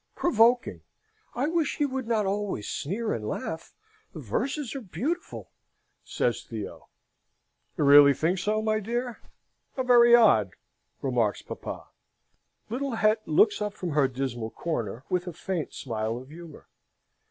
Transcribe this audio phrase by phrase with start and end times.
[0.15, 0.81] "Provoking!
[1.35, 3.75] I wish he would not always sneer and laugh!
[4.13, 5.51] The verses are beautiful,"
[6.03, 6.87] says Theo.
[7.77, 9.21] "You really think so, my dear?
[9.77, 10.53] How very odd!"
[11.03, 11.89] remarks papa.
[12.67, 16.67] Little Het looks up from her dismal corner with a faint smile of humour.